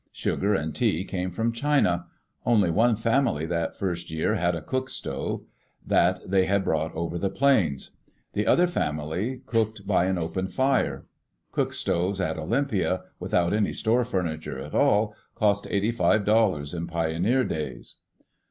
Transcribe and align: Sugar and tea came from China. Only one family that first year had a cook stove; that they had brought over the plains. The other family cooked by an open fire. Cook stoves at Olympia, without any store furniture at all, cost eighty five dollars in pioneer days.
Sugar 0.11 0.55
and 0.55 0.73
tea 0.73 1.03
came 1.05 1.29
from 1.29 1.51
China. 1.51 2.07
Only 2.43 2.71
one 2.71 2.95
family 2.95 3.45
that 3.45 3.75
first 3.75 4.09
year 4.09 4.33
had 4.33 4.55
a 4.55 4.61
cook 4.63 4.89
stove; 4.89 5.43
that 5.85 6.21
they 6.27 6.45
had 6.45 6.63
brought 6.63 6.91
over 6.95 7.19
the 7.19 7.29
plains. 7.29 7.91
The 8.33 8.47
other 8.47 8.65
family 8.65 9.41
cooked 9.45 9.85
by 9.85 10.05
an 10.05 10.17
open 10.17 10.47
fire. 10.47 11.05
Cook 11.51 11.71
stoves 11.71 12.19
at 12.19 12.39
Olympia, 12.39 13.03
without 13.19 13.53
any 13.53 13.73
store 13.73 14.03
furniture 14.03 14.57
at 14.59 14.73
all, 14.73 15.13
cost 15.35 15.67
eighty 15.69 15.91
five 15.91 16.25
dollars 16.25 16.73
in 16.73 16.87
pioneer 16.87 17.43
days. 17.43 17.97